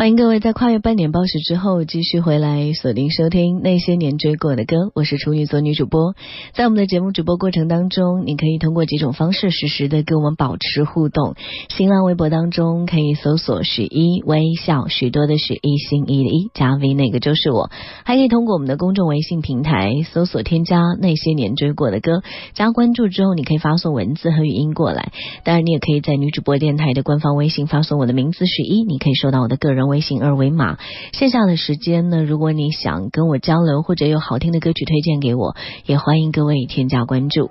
[0.00, 6.14] 欢迎各位在跨越半点报时之后继续回来锁定收听那些年追过的歌，我是处女座女主播。
[6.54, 11.34] 在我们的节目直播过程当中，你可以通过几种方式实时的跟我们保持互动。
[11.68, 17.68] 新浪微博当中可以搜索“许一微笑”，许多的许一心一的一加 V 那个就是我。
[18.02, 22.22] 还可以通过我们的公众微信平台搜索添加那些年追过的歌，
[22.54, 25.12] 加关注之后你可以发送文字和语音过来。
[25.44, 29.89] 当然，你也可以在女主播电台的官方微信发送我的名字许一，你可以收到我的个人。
[29.90, 30.78] 微信二维码，
[31.12, 32.22] 线下的时间呢？
[32.22, 37.50] 如果你想跟我交流，或者有好听的歌曲推荐给我，也欢迎各位添加关注。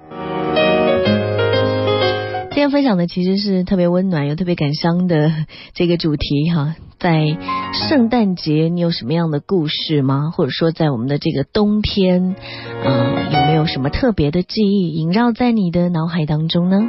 [2.51, 5.31] 今天分享的其实是特别温暖又特别感伤的
[5.73, 6.75] 这个主题哈。
[6.99, 7.37] 在
[7.71, 10.31] 圣诞节，你有什么样的故事吗？
[10.35, 12.35] 或者说，在我们的这个冬天，
[12.83, 16.81] 嗯，有没有什么特别的记忆萦绕在你的脑海当中呢？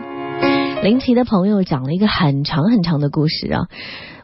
[0.83, 3.69] 林奇的朋友讲了一个很长很长的故事啊。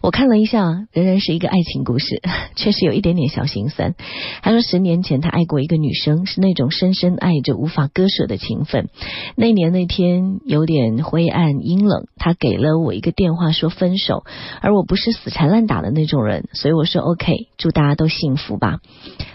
[0.01, 2.23] 我看了一下，仍然是一个爱情故事，
[2.57, 3.95] 确实有一点点小心酸。
[4.41, 8.89] 他说，十年前他爱过一个女生，是那种深深爱着、无法割舍的情分。
[9.37, 14.25] 那年那天有点灰暗阴冷，他给了我一个电话说分手，
[14.63, 18.79] 而我不是死缠烂打的那种人，所以我说 OK，祝大家都幸福吧。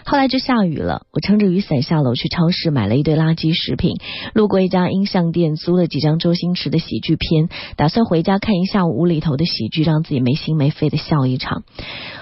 [0.04, 3.96] 后来就下雨了，我撑着雨伞下楼去超市买了一堆垃圾食品，
[4.34, 11.62] 路过一家音像店租了几张周星驰的喜剧片，打算回家看一下午无厘头的喜剧，让自己没心没肺的笑一场。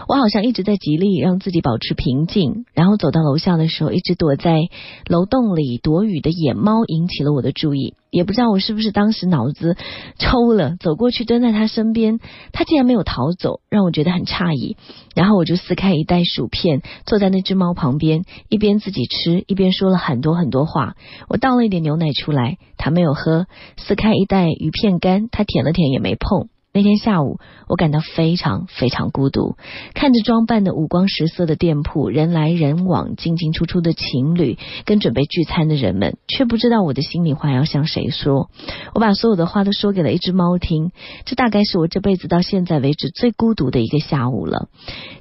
[0.08, 4.58] 我好像一直在极力让自己保持平静，然后走到楼下的时候，一直躲在
[5.06, 7.94] 楼洞里躲雨的野猫引起了我的注意。
[8.10, 9.76] 也不知道我是不是当时脑子
[10.18, 12.18] 抽了，走过去蹲在他身边，
[12.52, 14.76] 他竟然没有逃走，让我觉得很诧异。
[15.14, 20.94] 然后我就撕开一袋薯片，坐在那只猫旁边，一边自己吃，一边说了很多很多话。
[21.28, 23.44] 我倒了一点牛奶出来，他没有喝；
[23.76, 26.48] 撕开一袋鱼片干，他舔了舔也没碰。
[26.72, 27.38] 那天下午，
[27.68, 29.56] 我感到非常非常孤独，
[29.92, 38.50] 看着装扮的五光十色的店铺，人来人往，进进出出的情侣，跟准备聚餐的人们，却不知道我的心里话要向谁说。
[38.94, 40.92] 我把所有的话都说给了一只猫听，
[41.24, 44.68] 这大概是我这辈子到现在为止最孤独的一个下午了。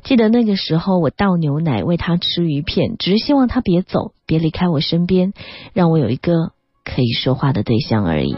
[0.03, 5.33] 记得那个时候，我倒牛奶喂它吃鱼片，只是希望它别走，别离开我身边，
[5.73, 6.51] 让我有一个
[6.85, 8.35] 可以说话的对象而已。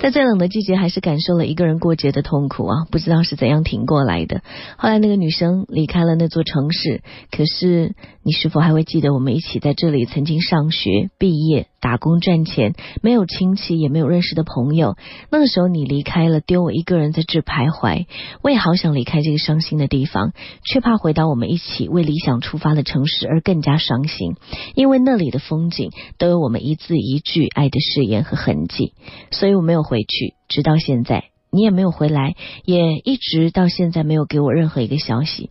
[0.00, 2.86] 在最冷的季节，还是感受了一个人过节的痛苦啊！
[2.90, 4.40] 不知道是怎样挺过来的。
[4.78, 12.74] 后来那个女生离开了那座城市，可是你是否还会记得我们一起在这里曾经上学、毕业、打工赚钱？
[13.02, 14.96] 没有亲戚，也没有认识的朋友。
[15.30, 18.06] 那个时候你离开了，丢我一个人在这徘徊。
[18.42, 20.32] 我也好想离开这个伤心的地方，
[20.64, 24.36] 却怕回到我们一起为理想出发的城市而更加伤心，
[24.76, 28.94] 因为那里的风景都有我们一字一句爱的誓言和痕迹，
[29.32, 29.80] 所以我没有。
[29.80, 35.50] 回去，直到现在，你也没有回来，也一直到现在没有给我任何一个消息。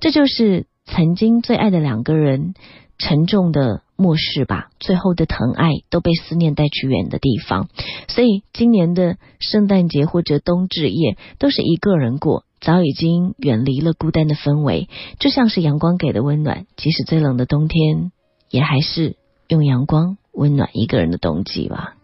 [0.00, 2.54] 这就是曾经最爱的两个人
[2.98, 7.68] 沉重的漠视吧，最后的疼爱都被思念带去远的地方。
[8.08, 18.12] 所以今年的圣诞节或者冬至夜都是一个人过，早已经远离了孤单的氛围，就像是阳光给的温暖，即使最冷的冬天，
[18.50, 19.16] 也还是
[19.48, 21.95] 用阳光温暖一个人的冬季吧。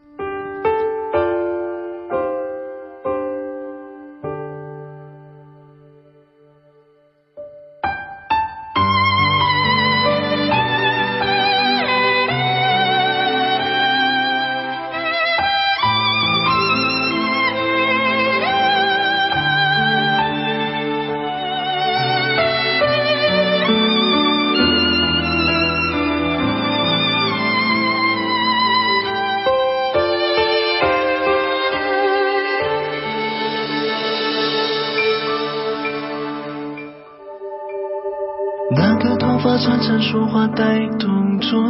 [40.62, 41.60] 带动作，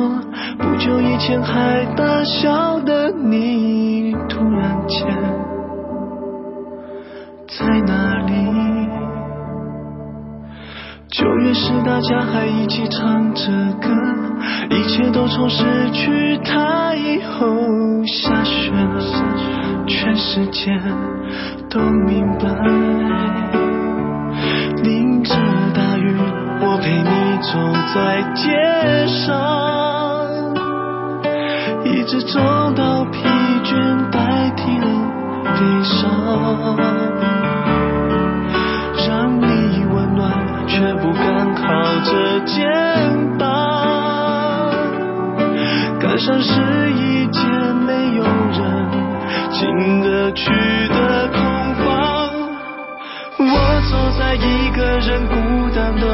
[0.58, 5.08] 不久以前还大笑的你，突然间
[7.48, 8.32] 在哪里？
[11.08, 13.46] 九月时大家还一起唱着
[13.80, 13.88] 歌，
[14.68, 17.46] 一切都从失去他以后
[18.04, 19.00] 下雪了，
[19.86, 20.78] 全世界
[21.70, 23.71] 都明白。
[26.72, 27.04] 我陪你
[27.42, 27.52] 走
[27.92, 28.48] 在街
[29.06, 29.28] 上，
[31.84, 32.40] 一直走
[32.74, 33.18] 到疲
[33.62, 34.86] 倦代替了
[35.44, 36.00] 悲伤，
[39.06, 40.32] 让你温暖
[40.66, 41.68] 却不敢靠
[42.00, 42.66] 着肩
[43.38, 44.72] 膀，
[46.00, 47.44] 感伤是一件
[47.84, 48.88] 没有人
[49.50, 50.50] 经得去
[50.88, 51.38] 的空
[51.84, 52.32] 房，
[53.40, 53.44] 我
[53.90, 55.34] 走在一个人孤
[55.76, 56.06] 单的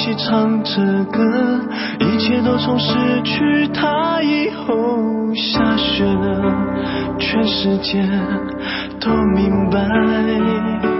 [0.00, 1.20] 一起唱着歌，
[1.98, 4.96] 一切都从失去他以后
[5.34, 6.54] 下雪了，
[7.18, 8.02] 全世界
[8.98, 10.99] 都明白。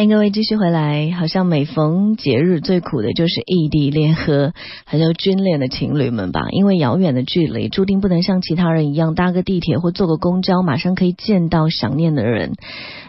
[0.00, 1.10] 欢迎各位继续回来。
[1.10, 4.54] 好像每逢节日最苦的就是异地恋和
[4.86, 12.54] 还有军恋的情侣们吧，因为遥远的距离，注定不能像其他人一样搭个地铁或坐个公交，马上可以见到想念的人。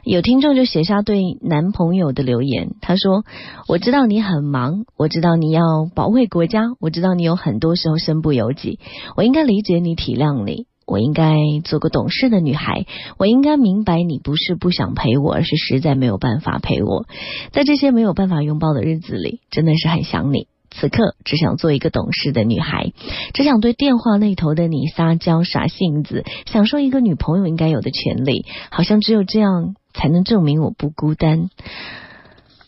[0.03, 3.24] 有听众就写下对男朋友的留言，他说
[3.69, 5.63] ：“我知道你很忙，我知道你要
[5.95, 8.79] 保卫国家，我知道你有很多时候身不由己，
[9.15, 12.86] 我应该理解你、体谅你。”我应该做个懂事的女孩，
[13.17, 17.05] 我应该明白你不是不想陪我，而是实在没有办法陪我。
[17.53, 20.48] 在这些没有办法拥抱的日子里，真的是很想你。
[20.69, 22.91] 此刻只想做一个懂事的女孩，
[23.33, 28.45] 只想对电话那头的你撒娇耍性子，享受一个女朋友应该有的权利。
[28.69, 31.50] 好像只有这样才能证明我不孤单。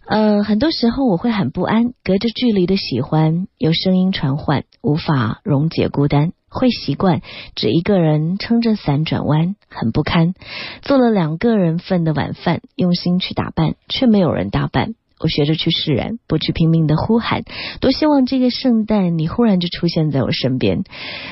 [0.08, 6.32] 呃，很多时候我会很不安，隔着距离的喜欢，有声音传唤，无法溶解孤单。
[6.54, 7.22] 会习惯
[7.56, 10.34] 只一个人撑着伞转弯，很不堪。
[10.82, 14.94] 做了两个人份的晚饭，用心去打扮，却没有人打扮。
[15.20, 17.44] 我学着去释然，不去拼命的呼喊。
[17.80, 20.84] 多希望这个圣诞你忽然就出现在我身边。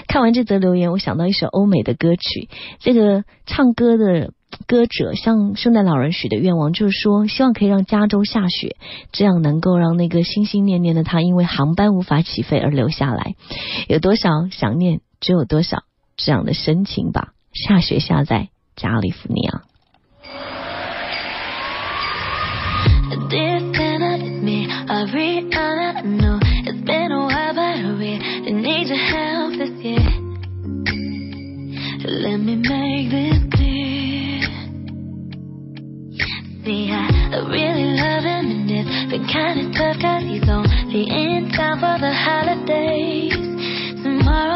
[0.08, 2.48] 看完这则留言，我想到一首欧美的歌曲。
[2.80, 4.32] 这个唱歌的
[4.66, 8.78] 歌者向圣诞老人许的愿望，就是说希望可以让加州下雪，
[9.12, 13.36] 这样能够让那个心心念念的他，因为航班无法起飞而留下来。
[13.90, 15.02] 有多少想念？
[15.21, 15.85] 只有多少
[16.17, 17.33] 这样的深情吧？
[17.53, 19.63] 下雪下在加利福尼亚。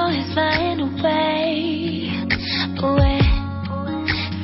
[0.05, 2.09] tomorrow is flying away,
[2.83, 3.19] away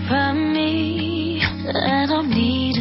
[0.07, 1.41] from me.
[1.41, 2.80] I don't need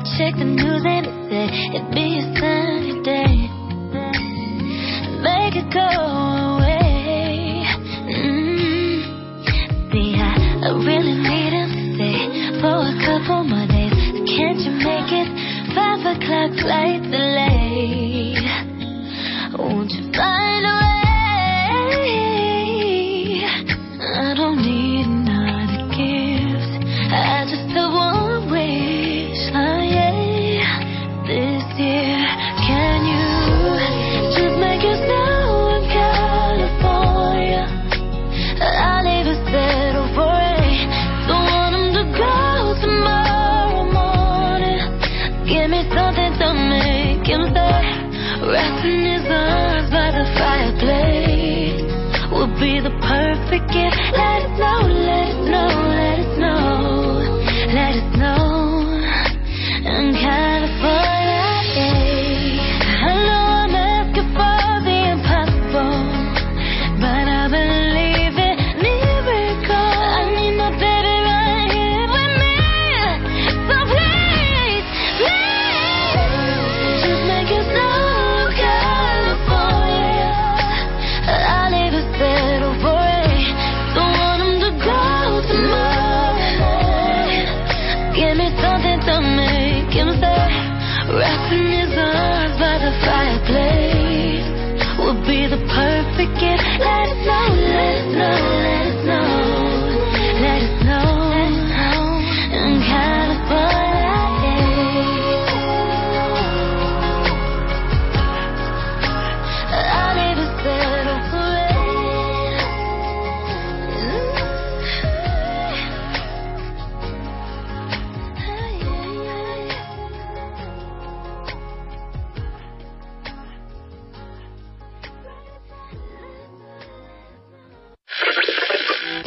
[0.00, 3.36] I checked the news and it said it'd be a sunny day.
[5.20, 5.84] Make it go
[6.56, 7.68] away.
[8.08, 9.04] Mm-hmm.
[9.92, 10.32] See, I,
[10.64, 12.16] I really need to stay
[12.64, 13.92] for a couple more days.
[14.24, 15.28] Can't you make it
[15.76, 18.40] five o'clock flight delay?
[19.52, 20.39] Won't you find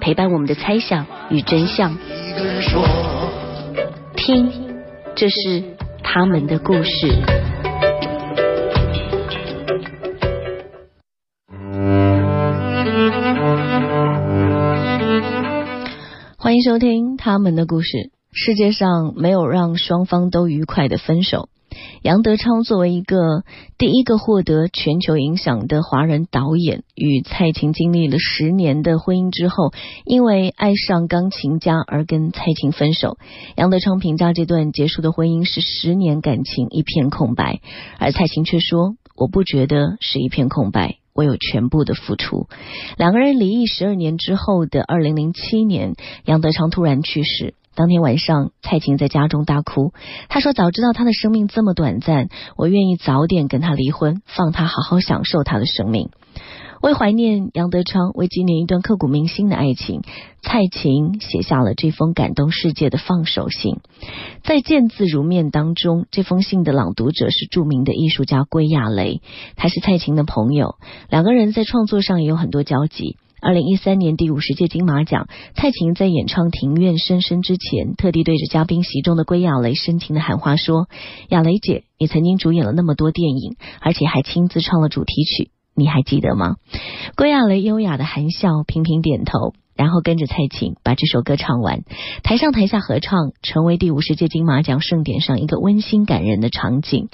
[0.00, 1.96] 陪伴我们的猜想与真相。
[4.16, 4.50] 听，
[5.14, 5.62] 这是
[6.02, 6.90] 他们的故事。
[16.36, 18.10] 欢迎收听他们的故事。
[18.32, 21.48] 世界上没有让双方都愉快的分手。
[22.02, 23.44] 杨德昌作为一个
[23.76, 29.72] 第一个获得全球影响的华人导演，与蔡琴经历了十年的婚姻之后，
[30.06, 33.18] 因为爱上钢琴家而跟蔡琴分手。
[33.54, 37.60] 杨德昌评价这段结束的婚姻是十年感情一片空白，
[37.98, 42.48] 而蔡琴却说：“我不觉得是一片空白。”我有全部的付出。
[42.96, 47.52] 两个人离异十二年之后的二零零七年，杨德昌突然去世。
[47.74, 49.92] 当天晚上，蔡琴在家中大哭。
[50.28, 56.10] 她说：“早知道他的生命这么短暂，我愿意早点跟他离婚，放他好好享受他的生命。”
[56.82, 60.00] 为怀念杨德昌，为纪念一段刻骨铭心的爱情，
[60.42, 63.76] 蔡琴写下了这封感动世界的放手信。
[64.42, 69.20] 在见字如面当中，这封信的朗读者是著名的艺术家归亚雷，
[69.56, 70.76] 他是蔡琴的朋友，
[71.10, 73.18] 两个人在创作上也有很多交集。
[73.42, 80.88] 二零一三年第五十届金马奖，蔡琴在演唱《庭院深深》之前，特地对着嘉宾席中的归亚雷深情的喊话说
[81.30, 86.56] ：“亚雷姐，你曾经主演了那么多电影，而且还亲自唱了主题曲。”你还记得吗？
[87.16, 91.84] 归亚雷优雅的含笑，频频点头，然后跟着蔡琴把这首歌唱完。
[92.22, 97.08] 台上台下合唱，成为第五十届金马奖盛典上一个温馨感人的场景。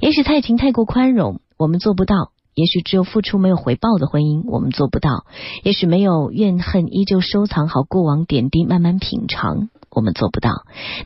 [0.00, 5.24] 也许蔡琴太过宽容，我们做不到；也许只有付出没有回报的婚姻，我们做不到；
[5.62, 10.50] 也许没有怨恨，依旧收藏好过往点滴，慢慢品尝，我们做不到。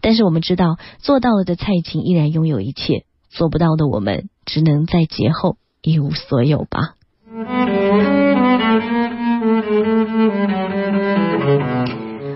[0.00, 5.56] 但是我们知道，做到了的蔡琴依然拥有一切，做不到的我们只能在劫后。
[5.80, 6.96] 一无所有吧。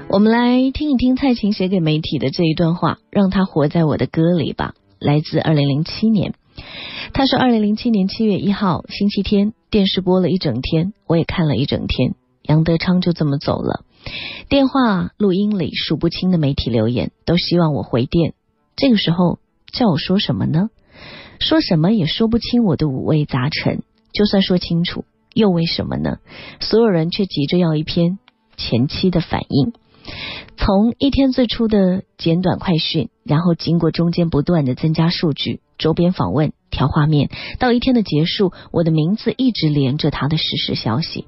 [0.08, 4.74] 我们来听一听蔡琴写给媒体的这一段话，让它活在我的歌里吧。
[5.00, 6.34] 来自二零零七年，
[7.12, 12.14] 他说：二零零七年七月一号星期天，电视播了一整天，我也看了一整天。
[12.42, 13.84] 杨德昌就这么走了。
[14.48, 18.34] 电话录音里数不清的媒体留言，都希望我回电。
[18.74, 19.38] 这个时候
[19.72, 20.70] 叫我说什么呢？
[21.38, 23.82] 说什么也说不清我的五味杂陈，
[24.12, 25.04] 就算说清楚，
[25.34, 26.18] 又为什么呢？
[26.60, 28.18] 所有人却急着要一篇
[28.56, 29.72] 前期的反应。
[30.56, 37.30] 从一天最初的简短快讯，然后经过中间不断的增加数据、周边访问、调画面，
[37.60, 41.26] 到一天的结束，我的名字一直连着他的实时消息。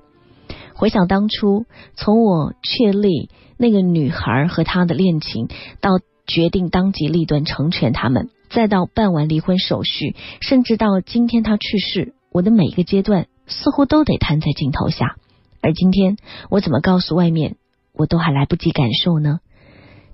[0.74, 5.46] 回想当初，从我确立那个女孩和他的恋情，
[5.80, 8.30] 到决定当机立断成全他们。
[8.50, 15.16] 再到办完离婚手续，甚至到今天他去世，我的每一个阶段似乎都得摊在镜头下。
[15.60, 16.16] 而今天，
[16.50, 17.56] 我怎么告诉外面，
[17.92, 19.40] 我都还来不及感受呢？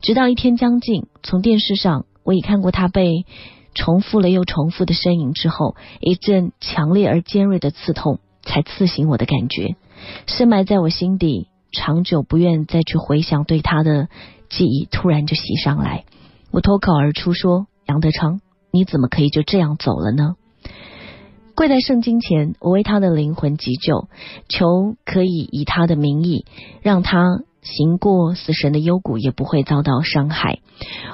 [0.00, 3.26] 直到一天将近，从电视上我已看过他被
[3.74, 9.76] 重复了又重复的身影之后，一阵强烈而尖锐的刺痛才刺醒我的感觉，
[10.26, 14.08] 深埋在我心底、长久不愿再去回想对他的
[14.48, 16.04] 记忆，突然就袭上来。
[16.50, 17.66] 我脱口而出说。
[17.86, 20.36] 杨德昌，你怎么可以就这样走了呢？
[21.56, 24.08] 跪在圣经前，我为他的灵魂急救，
[24.48, 26.44] 求可以以他的名义，
[26.82, 30.60] 让他行过死神的幽谷，也不会遭到伤害。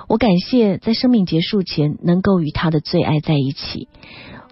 [0.08, 3.88] 我感谢在生命结束前能够与他的最爱在一起。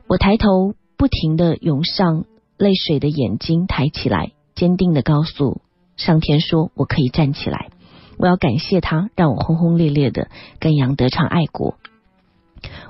[0.06, 2.24] 我抬头，不停的涌上
[2.58, 5.60] 泪水的眼睛抬起来，坚定的告诉
[5.96, 7.70] 上天说：“我可以站起来。”
[8.18, 10.28] 我要感谢他，让我轰轰烈烈的
[10.60, 11.76] 跟杨德昌爱国。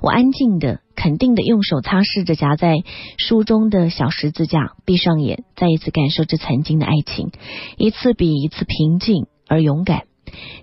[0.02, 2.76] 我安静的、肯定的用手擦拭着夹在
[3.18, 7.30] 书中的小十字架，闭上眼，再一次感受着曾经的爱情，
[7.76, 10.04] 一次比一次平静而勇敢。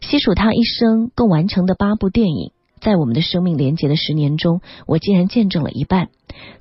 [0.01, 6.09] 细数他一生共完成的八部电影，在我们的生命连结的十年中，我竟然见证了一半。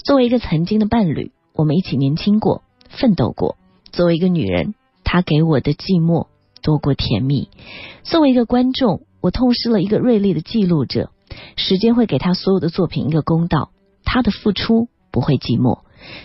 [0.04, 3.56] 作为一个曾经的伴侣，我们一起年轻过、奋斗过；
[3.90, 6.28] 作为一个女人，他给我的寂寞
[6.62, 7.48] 多过甜蜜；
[8.04, 11.10] 作为一个观众，我痛失了一个锐利的记录者。
[11.56, 13.70] 时间会给他所有的作品一个公道，
[14.04, 15.80] 他的付出不会寂寞。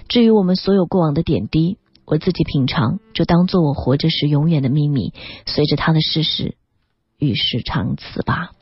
[0.08, 5.14] 至于我们所有过往的点滴，我自己品尝，就当做我活着时永远的秘密。
[5.46, 6.56] 随着他的逝世，
[7.20, 8.55] 与世长辞吧。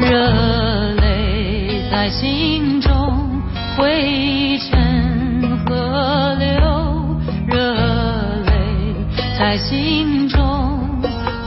[0.00, 3.42] 热泪在心中
[3.76, 7.74] 汇成河流，热
[8.46, 8.52] 泪
[9.38, 11.00] 在心中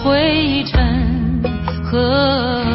[0.03, 1.41] 汇成
[1.83, 2.70] 河流。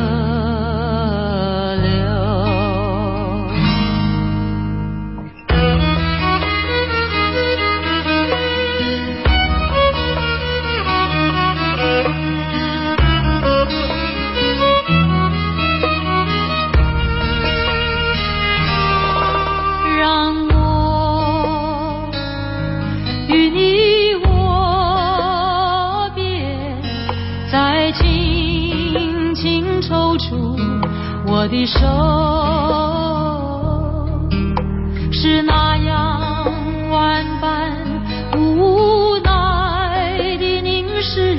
[30.31, 30.57] 和。
[31.29, 31.81] 我的手
[35.13, 36.21] 是那样
[36.91, 37.73] 万般
[38.37, 41.37] 无奈的凝视，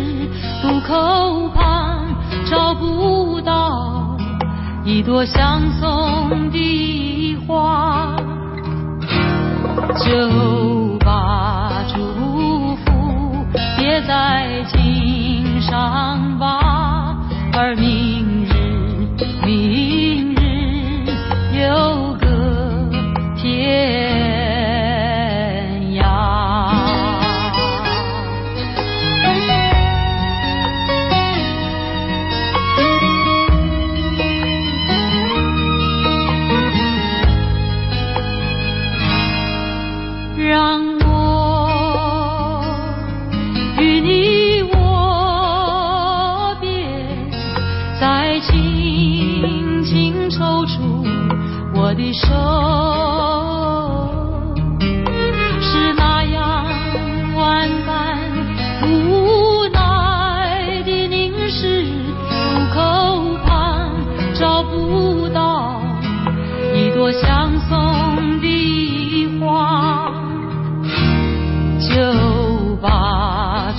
[0.61, 2.05] 渡口旁
[2.49, 4.17] 找不到
[4.83, 8.13] 一朵相送的花，
[9.95, 13.45] 就把祝福
[13.77, 17.15] 别在襟上吧，
[17.53, 18.26] 而你。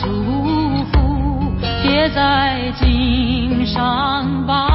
[0.09, 0.14] 祝
[0.85, 4.68] 福别在襟上吧。